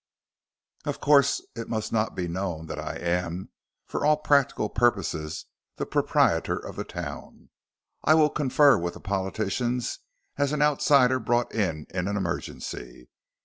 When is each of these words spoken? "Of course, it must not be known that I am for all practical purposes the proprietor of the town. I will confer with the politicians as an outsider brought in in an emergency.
"Of 0.83 0.99
course, 0.99 1.45
it 1.55 1.69
must 1.69 1.93
not 1.93 2.15
be 2.15 2.27
known 2.27 2.65
that 2.65 2.79
I 2.79 2.95
am 2.97 3.49
for 3.85 4.03
all 4.03 4.17
practical 4.17 4.67
purposes 4.67 5.45
the 5.75 5.85
proprietor 5.85 6.57
of 6.57 6.75
the 6.75 6.83
town. 6.83 7.51
I 8.03 8.15
will 8.15 8.31
confer 8.31 8.79
with 8.79 8.95
the 8.95 8.99
politicians 8.99 9.99
as 10.37 10.53
an 10.53 10.61
outsider 10.63 11.19
brought 11.19 11.53
in 11.53 11.85
in 11.91 12.07
an 12.07 12.17
emergency. 12.17 13.09